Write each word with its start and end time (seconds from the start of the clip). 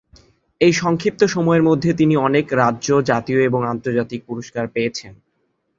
এই 0.61 0.73
সংক্ষিপ্ত 0.73 1.21
সময়ের 1.25 1.63
মধ্যে 1.63 1.89
তিনি 1.93 2.15
অনেক 2.17 2.45
রাজ্য, 2.53 2.87
জাতীয় 3.01 3.39
এবং 3.43 3.61
আন্তর্জাতিক 3.67 4.21
পুরস্কার 4.27 4.65
পেয়েছেন। 4.67 5.13